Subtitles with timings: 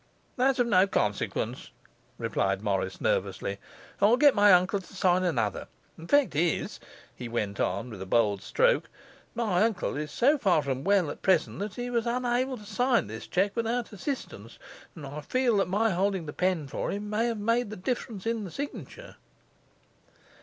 [0.35, 1.69] 'That's of no consequence,'
[2.17, 3.59] replied Morris nervously.
[4.01, 5.67] 'I'll get my uncle to sign another.
[5.95, 6.79] The fact is,'
[7.15, 8.89] he went on, with a bold stroke,
[9.35, 13.05] 'my uncle is so far from well at present that he was unable to sign
[13.05, 14.57] this cheque without assistance,
[14.95, 18.25] and I fear that my holding the pen for him may have made the difference
[18.25, 19.17] in the signature.